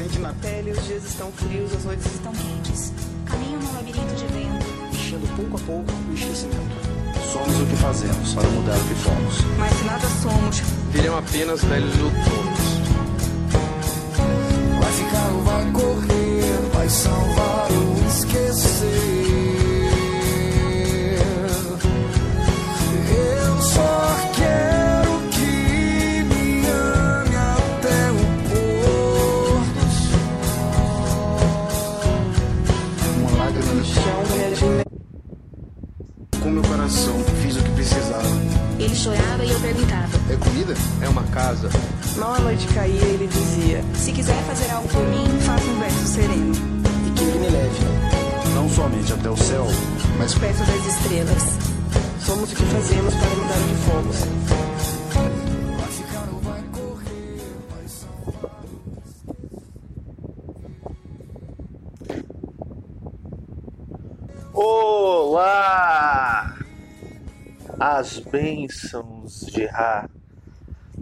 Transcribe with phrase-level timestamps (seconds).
[0.00, 2.90] Sente na pele, os dias estão frios, as noites estão quentes.
[3.26, 4.66] Caminho no labirinto de vento.
[4.90, 6.74] Enchendo pouco a pouco o esquecimento.
[7.30, 9.44] Somos o que fazemos para mudar o que fomos.
[9.58, 10.60] Mas se nada somos,
[10.90, 12.60] Viram apenas velhos outonos.
[14.80, 19.09] Vai ficar ou vai correr, vai salvar ou esquecer.
[67.82, 70.06] As bênçãos de Ra.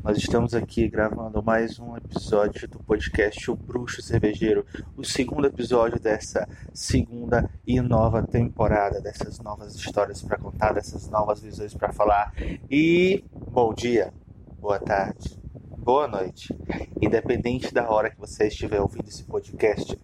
[0.05, 4.65] Nós estamos aqui gravando mais um episódio do podcast O Bruxo Cervejeiro,
[4.97, 11.41] o segundo episódio dessa segunda e nova temporada, dessas novas histórias para contar, dessas novas
[11.41, 12.33] visões para falar.
[12.71, 14.15] E bom dia,
[14.61, 15.37] boa tarde,
[15.77, 16.57] boa noite.
[17.03, 19.99] Independente da hora que você estiver ouvindo esse podcast,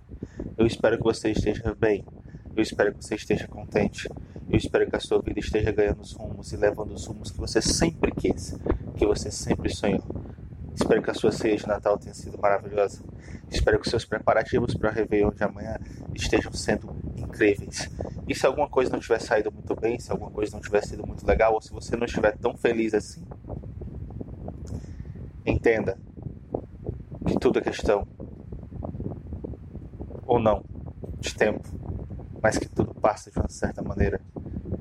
[0.59, 2.05] eu espero que você esteja bem.
[2.57, 4.09] Eu espero que você esteja contente.
[4.55, 7.39] Eu espero que a sua vida esteja ganhando os rumos e levando os rumos que
[7.39, 8.57] você sempre quis,
[8.97, 10.05] que você sempre sonhou.
[10.73, 13.03] Espero que a sua ceia de Natal tenha sido maravilhosa.
[13.51, 15.77] Espero que os seus preparativos para a Réveillon de amanhã
[16.15, 17.91] estejam sendo incríveis.
[18.29, 21.05] E se alguma coisa não tiver saído muito bem, se alguma coisa não tiver sido
[21.05, 23.27] muito legal, ou se você não estiver tão feliz assim,
[25.45, 25.99] entenda
[27.27, 28.07] que tudo é questão,
[30.25, 30.65] ou não,
[31.19, 31.85] de tempo
[32.45, 34.21] mas que tudo passa de uma certa maneira,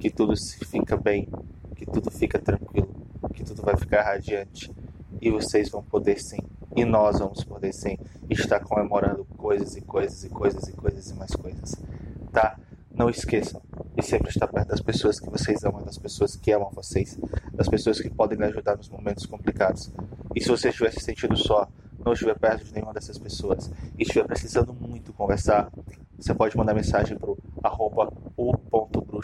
[0.03, 0.33] que tudo
[0.65, 1.29] fica bem,
[1.77, 2.93] que tudo fica tranquilo,
[3.33, 4.69] que tudo vai ficar radiante
[5.21, 6.41] e vocês vão poder sim,
[6.75, 7.97] e nós vamos poder sim
[8.29, 11.81] estar comemorando coisas e coisas e coisas e coisas e mais coisas,
[12.33, 12.59] tá?
[12.93, 13.61] Não esqueçam
[13.95, 17.17] de sempre estar perto das pessoas que vocês amam, das pessoas que amam vocês,
[17.53, 19.89] das pessoas que podem lhe ajudar nos momentos complicados.
[20.35, 21.65] E se você estiver se sentindo só,
[22.03, 25.71] não estiver perto de nenhuma dessas pessoas e estiver precisando muito conversar,
[26.17, 28.11] você pode mandar mensagem para o arroba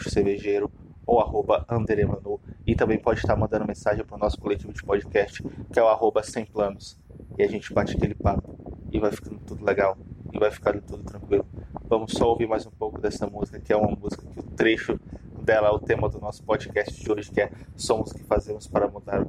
[0.00, 0.70] o.bruxocervejeiro
[1.06, 5.42] ou arroba anderemanu e também pode estar mandando mensagem para o nosso coletivo de podcast,
[5.72, 6.98] que é o arroba sem planos.
[7.38, 8.56] E a gente bate aquele papo
[8.90, 9.96] e vai ficando tudo legal
[10.32, 11.46] e vai ficando tudo tranquilo.
[11.88, 14.98] Vamos só ouvir mais um pouco dessa música, que é uma música que o trecho
[15.42, 18.66] dela é o tema do nosso podcast de hoje, que é Somos o que fazemos
[18.66, 19.26] para mudar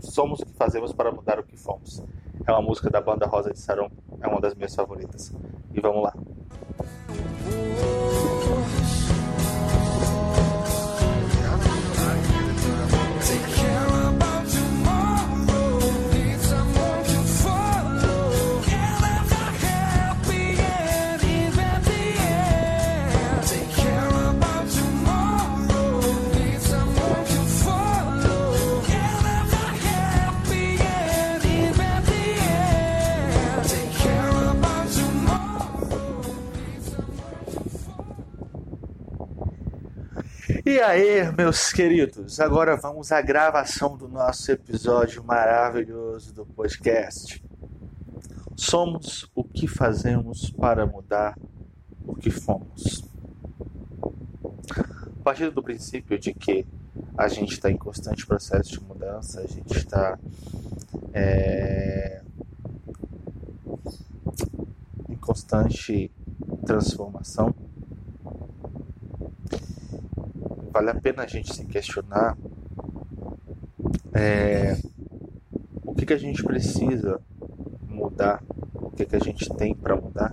[0.00, 2.02] Somos o que fazemos para mudar o que fomos.
[2.46, 3.90] É uma música da banda Rosa de Saron,
[4.20, 5.34] é uma das minhas favoritas.
[5.74, 6.14] E vamos lá.
[40.78, 47.44] E aí, meus queridos, agora vamos à gravação do nosso episódio maravilhoso do podcast.
[48.54, 51.36] Somos o que fazemos para mudar
[52.06, 53.04] o que fomos.
[54.70, 56.64] A partir do princípio de que
[57.16, 60.16] a gente está em constante processo de mudança, a gente está
[61.12, 62.22] é,
[65.08, 66.08] em constante
[66.64, 67.52] transformação,
[70.78, 72.38] vale a pena a gente se questionar
[74.14, 74.78] é,
[75.84, 77.20] o que, que a gente precisa
[77.88, 78.40] mudar,
[78.74, 80.32] o que, que a gente tem para mudar,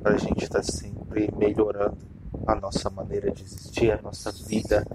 [0.00, 1.98] para a gente estar sempre melhorando
[2.46, 4.86] a nossa maneira de existir, a nossa vida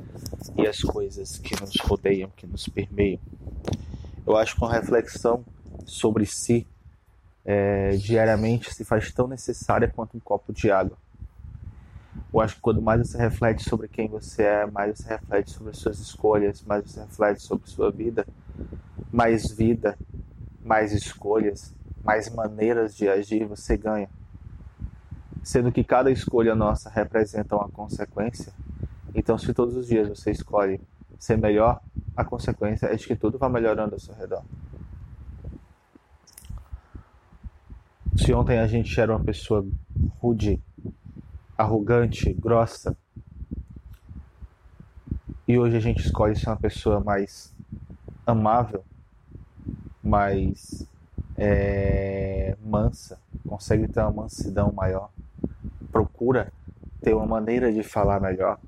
[0.56, 3.20] e as coisas que nos rodeiam, que nos permeiam.
[4.26, 5.44] Eu acho que uma reflexão
[5.86, 6.66] sobre si
[7.44, 10.98] é, diariamente se faz tão necessária quanto um copo de água.
[12.34, 15.72] Eu acho que quanto mais você reflete sobre quem você é, mais você reflete sobre
[15.72, 18.28] as suas escolhas, mais você reflete sobre sua vida,
[19.12, 19.98] mais vida,
[20.64, 24.10] mais escolhas, mais maneiras de agir você ganha.
[25.42, 28.52] Sendo que cada escolha nossa representa uma consequência.
[29.16, 30.82] Então, se todos os dias você escolhe
[31.18, 31.82] ser melhor,
[32.16, 34.44] a consequência é de que tudo vai melhorando ao seu redor.
[38.18, 39.66] Se ontem a gente era uma pessoa
[40.20, 40.62] rude,
[41.57, 42.95] arrogante, grossa,
[45.48, 47.56] e hoje a gente escolhe ser uma pessoa mais
[48.25, 48.83] amável,
[50.04, 50.86] mais
[51.38, 53.18] é, mansa,
[53.48, 55.09] consegue ter uma mansidão maior,
[55.89, 56.51] procura
[57.01, 58.59] ter uma maneira de falar melhor,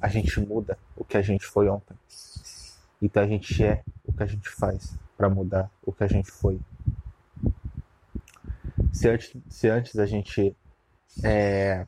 [0.00, 1.96] a gente muda o que a gente foi ontem.
[3.02, 6.30] Então a gente é o que a gente faz para mudar o que a gente
[6.30, 6.60] foi.
[8.92, 10.56] Se antes, se antes a gente
[11.24, 11.84] é,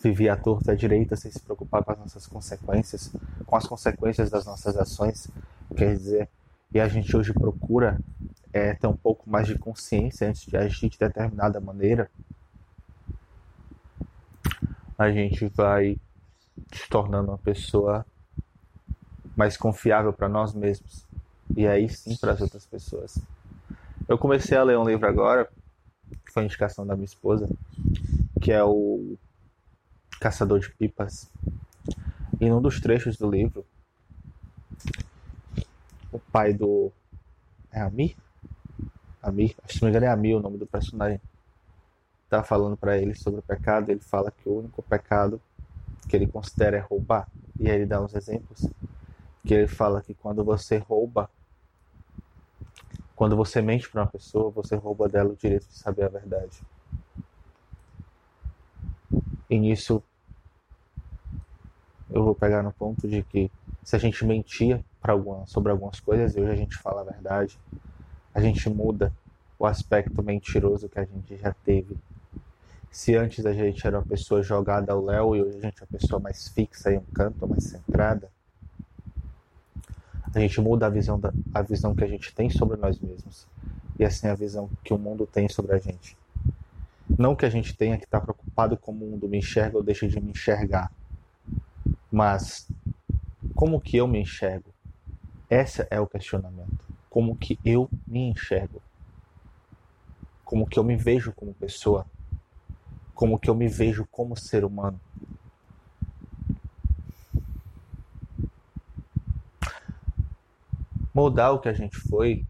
[0.00, 3.12] vivia à torta à direita sem se preocupar com as nossas consequências,
[3.46, 5.28] com as consequências das nossas ações,
[5.76, 6.28] quer dizer,
[6.72, 8.00] e a gente hoje procura
[8.52, 12.10] é, ter um pouco mais de consciência antes de agir de determinada maneira,
[14.96, 15.98] a gente vai
[16.72, 18.04] se tornando uma pessoa
[19.36, 21.06] mais confiável para nós mesmos
[21.56, 23.18] e aí sim para as outras pessoas.
[24.08, 25.48] Eu comecei a ler um livro agora,
[26.24, 27.48] que foi indicação da minha esposa,
[28.40, 29.16] que é o
[30.20, 31.32] Caçador de Pipas.
[32.38, 33.66] E num dos trechos do livro,
[36.12, 36.92] o pai do.
[37.72, 37.80] É?
[37.80, 38.16] Amir?
[39.22, 39.34] Acho
[39.66, 41.20] que se não me engano é Amir o nome do personagem.
[42.28, 43.90] Tá falando para ele sobre o pecado.
[43.90, 45.40] Ele fala que o único pecado
[46.06, 47.26] que ele considera é roubar.
[47.58, 48.66] E aí ele dá uns exemplos.
[49.44, 51.30] Que ele fala que quando você rouba,
[53.16, 56.62] quando você mente para uma pessoa, você rouba dela o direito de saber a verdade.
[59.48, 60.02] E nisso
[62.12, 63.50] eu vou pegar no ponto de que
[63.82, 67.58] se a gente mentia alguma, sobre algumas coisas e hoje a gente fala a verdade,
[68.34, 69.12] a gente muda
[69.58, 71.96] o aspecto mentiroso que a gente já teve.
[72.90, 75.84] Se antes a gente era uma pessoa jogada ao léu e hoje a gente é
[75.84, 78.28] uma pessoa mais fixa em um canto, mais centrada,
[80.34, 83.46] a gente muda a visão, da, a visão que a gente tem sobre nós mesmos
[83.98, 86.16] e assim a visão que o mundo tem sobre a gente.
[87.18, 90.08] Não que a gente tenha que estar preocupado como o mundo me enxerga ou deixa
[90.08, 90.90] de me enxergar,
[92.10, 92.68] mas
[93.54, 94.74] como que eu me enxergo?
[95.48, 96.84] Esse é o questionamento.
[97.08, 98.82] Como que eu me enxergo?
[100.44, 102.06] Como que eu me vejo como pessoa?
[103.14, 105.00] Como que eu me vejo como ser humano?
[111.12, 112.46] Mudar o que a gente foi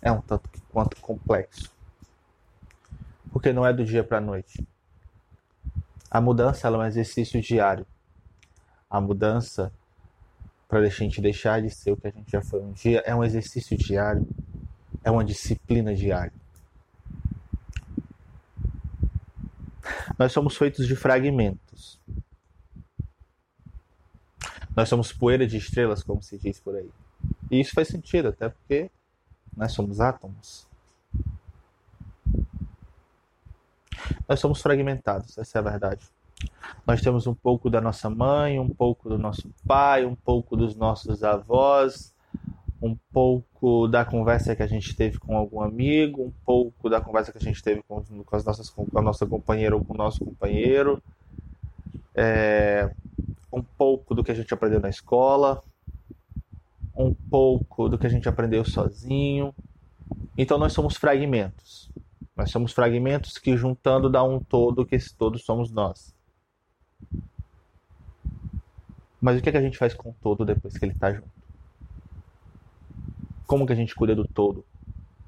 [0.00, 1.72] é um tanto quanto complexo.
[3.32, 4.64] Porque não é do dia para a noite.
[6.14, 7.84] A mudança é um exercício diário.
[8.88, 9.72] A mudança,
[10.68, 13.12] para a gente deixar de ser o que a gente já foi um dia, é
[13.12, 14.24] um exercício diário,
[15.02, 16.32] é uma disciplina diária.
[20.16, 21.98] Nós somos feitos de fragmentos.
[24.76, 26.92] Nós somos poeira de estrelas, como se diz por aí.
[27.50, 28.88] E isso faz sentido, até porque
[29.56, 30.68] nós somos átomos.
[34.28, 36.04] Nós somos fragmentados, essa é a verdade.
[36.86, 40.76] Nós temos um pouco da nossa mãe, um pouco do nosso pai, um pouco dos
[40.76, 42.14] nossos avós,
[42.82, 47.32] um pouco da conversa que a gente teve com algum amigo, um pouco da conversa
[47.32, 49.96] que a gente teve com, com, as nossas, com a nossa companheira ou com o
[49.96, 51.02] nosso companheiro,
[52.14, 52.90] é,
[53.52, 55.62] um pouco do que a gente aprendeu na escola,
[56.94, 59.54] um pouco do que a gente aprendeu sozinho.
[60.36, 61.90] Então nós somos fragmentos.
[62.36, 66.14] Nós somos fragmentos que juntando dá um todo, que esse todo somos nós.
[69.20, 71.12] Mas o que, é que a gente faz com o todo depois que ele está
[71.12, 71.30] junto?
[73.46, 74.64] Como que a gente cuida do todo?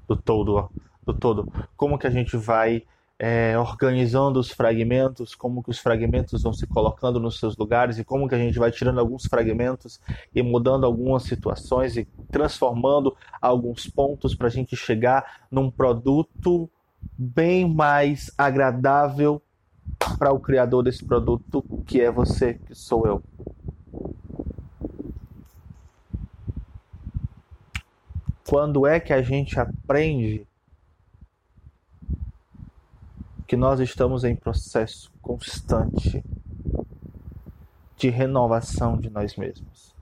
[0.07, 0.69] Do todo, ó,
[1.05, 1.51] do todo.
[1.75, 2.83] Como que a gente vai
[3.19, 8.03] é, organizando os fragmentos, como que os fragmentos vão se colocando nos seus lugares e
[8.03, 9.99] como que a gente vai tirando alguns fragmentos
[10.35, 16.69] e mudando algumas situações e transformando alguns pontos para a gente chegar num produto
[17.17, 19.41] bem mais agradável
[20.17, 23.23] para o criador desse produto, que é você, que sou eu.
[28.47, 30.47] Quando é que a gente aprende
[33.45, 36.23] que nós estamos em processo constante
[37.97, 39.95] de renovação de nós mesmos?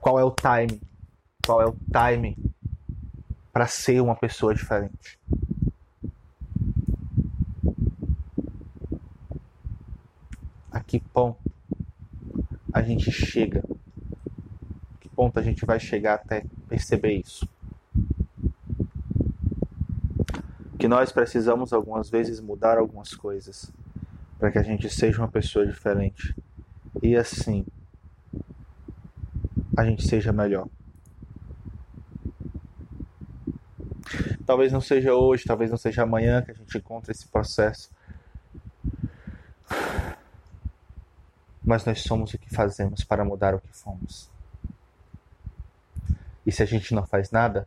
[0.00, 0.80] Qual é o time?
[1.44, 2.36] Qual é o time
[3.52, 5.18] para ser uma pessoa diferente?
[10.70, 11.38] A que ponto
[12.72, 13.64] a gente chega?
[14.94, 17.48] A que ponto a gente vai chegar até perceber isso?
[20.78, 23.70] Que nós precisamos algumas vezes mudar algumas coisas
[24.38, 26.34] para que a gente seja uma pessoa diferente.
[27.02, 27.66] E assim,
[29.76, 30.68] a gente seja melhor.
[34.46, 37.90] Talvez não seja hoje, talvez não seja amanhã que a gente encontre esse processo.
[41.64, 44.30] Mas nós somos o que fazemos para mudar o que fomos.
[46.44, 47.66] E se a gente não faz nada,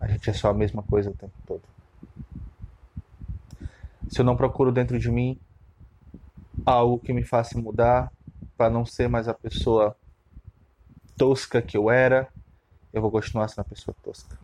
[0.00, 1.62] a gente é só a mesma coisa o tempo todo.
[4.08, 5.40] Se eu não procuro dentro de mim
[6.64, 8.12] algo que me faça mudar
[8.56, 9.96] para não ser mais a pessoa
[11.16, 12.28] tosca que eu era,
[12.92, 14.43] eu vou continuar sendo a pessoa tosca.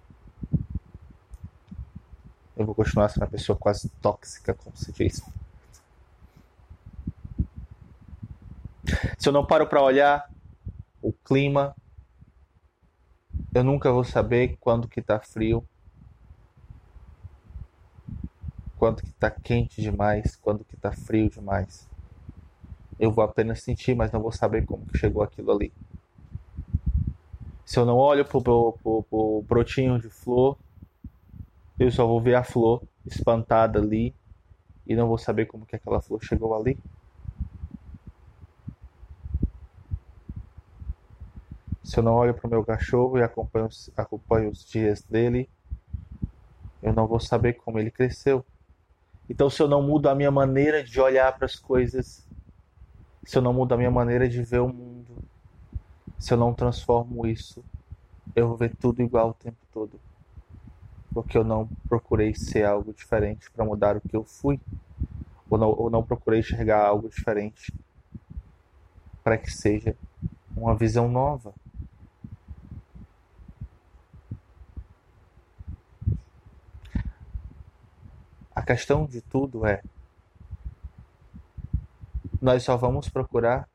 [2.60, 5.22] Eu vou continuar sendo a pessoa quase tóxica, como se diz.
[9.16, 10.30] Se eu não paro para olhar
[11.00, 11.74] o clima,
[13.54, 15.66] eu nunca vou saber quando que tá frio,
[18.76, 21.88] quando que tá quente demais, quando que tá frio demais.
[22.98, 25.72] Eu vou apenas sentir, mas não vou saber como que chegou aquilo ali.
[27.64, 30.58] Se eu não olho pro, pro, pro, pro brotinho de flor,
[31.80, 34.14] eu só vou ver a flor espantada ali
[34.86, 36.78] e não vou saber como que aquela flor chegou ali.
[41.82, 45.50] Se eu não olho para o meu cachorro e acompanho, acompanho os dias dele,
[46.82, 48.44] eu não vou saber como ele cresceu.
[49.28, 52.28] Então, se eu não mudo a minha maneira de olhar para as coisas,
[53.24, 55.24] se eu não mudo a minha maneira de ver o mundo,
[56.18, 57.64] se eu não transformo isso,
[58.36, 60.00] eu vou ver tudo igual o tempo todo.
[61.12, 64.60] Porque eu não procurei ser algo diferente para mudar o que eu fui,
[65.48, 67.72] ou não, ou não procurei enxergar algo diferente
[69.22, 69.96] para que seja
[70.56, 71.52] uma visão nova.
[78.54, 79.82] A questão de tudo é:
[82.40, 83.68] nós só vamos procurar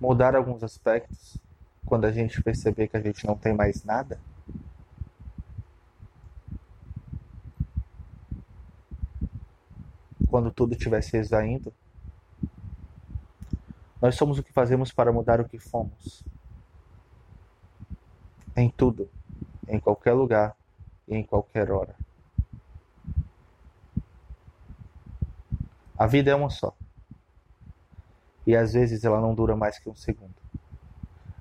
[0.00, 1.38] mudar alguns aspectos
[1.86, 4.18] quando a gente perceber que a gente não tem mais nada?
[10.34, 11.72] Quando tudo estiver se esvaindo?
[14.02, 16.24] Nós somos o que fazemos para mudar o que fomos.
[18.56, 19.08] Em tudo,
[19.68, 20.56] em qualquer lugar
[21.06, 21.94] e em qualquer hora.
[25.96, 26.76] A vida é uma só.
[28.44, 30.34] E às vezes ela não dura mais que um segundo.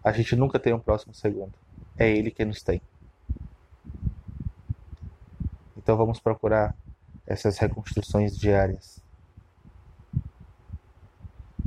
[0.04, 1.54] A gente nunca tem um próximo segundo.
[1.98, 2.80] É ele que nos tem.
[5.76, 6.76] Então vamos procurar
[7.26, 9.02] essas reconstruções diárias.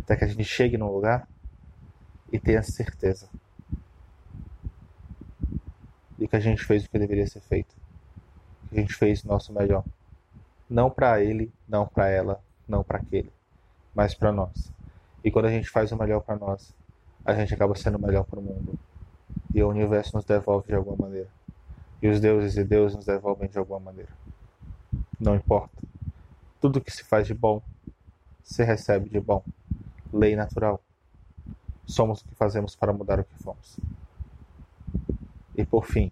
[0.03, 1.29] Até que a gente chegue no lugar
[2.33, 3.29] e tenha certeza
[6.19, 7.75] de que a gente fez o que deveria ser feito.
[8.69, 9.85] Que a gente fez o nosso melhor.
[10.69, 13.33] Não para ele, não para ela, não para aquele,
[13.95, 14.73] mas para nós.
[15.23, 16.75] E quando a gente faz o melhor para nós,
[17.25, 18.79] a gente acaba sendo o melhor para o mundo.
[19.55, 21.29] E o universo nos devolve de alguma maneira.
[22.01, 24.13] E os deuses e deuses nos devolvem de alguma maneira.
[25.19, 25.83] Não importa.
[26.61, 27.63] Tudo que se faz de bom,
[28.43, 29.43] se recebe de bom.
[30.13, 30.83] Lei natural.
[31.87, 33.79] Somos o que fazemos para mudar o que fomos.
[35.57, 36.11] E por fim,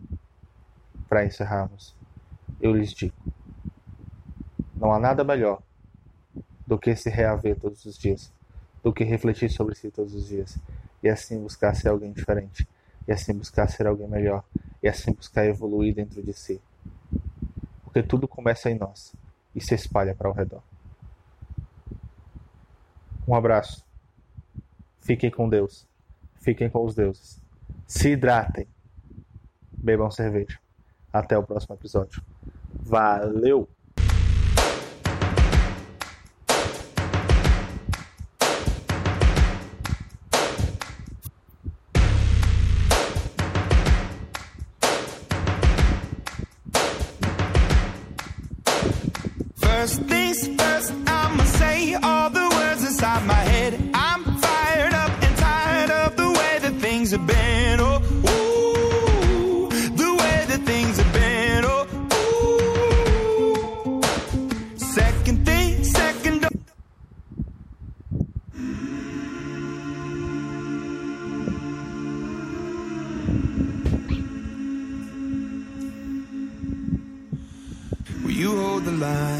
[1.08, 1.94] para encerrarmos,
[2.60, 3.14] eu lhes digo:
[4.74, 5.62] não há nada melhor
[6.66, 8.32] do que se reaver todos os dias,
[8.82, 10.58] do que refletir sobre si todos os dias,
[11.02, 12.66] e assim buscar ser alguém diferente,
[13.06, 14.42] e assim buscar ser alguém melhor,
[14.82, 16.60] e assim buscar evoluir dentro de si.
[17.94, 19.14] Porque tudo começa em nós
[19.54, 20.64] e se espalha para o redor.
[23.26, 23.86] Um abraço.
[25.00, 25.86] Fiquem com Deus.
[26.40, 27.40] Fiquem com os deuses.
[27.86, 28.66] Se hidratem.
[29.70, 30.58] Bebam cerveja.
[31.12, 32.20] Até o próximo episódio.
[32.82, 33.68] Valeu!
[49.84, 53.74] First things first, I'ma say all the words inside my head.
[53.92, 57.80] I'm fired up and tired of the way that things have been.
[57.80, 58.00] Oh,
[58.30, 59.68] ooh,
[60.02, 61.64] the way that things have been.
[61.66, 61.86] Oh,
[63.92, 64.78] ooh.
[64.78, 66.48] Second thing, second.
[78.24, 79.33] Will you hold the line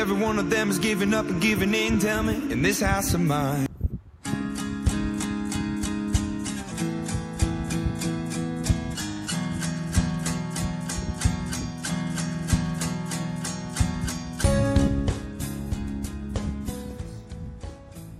[0.00, 1.98] every one of them is giving up and giving in?
[1.98, 3.69] Tell me in this house of mine.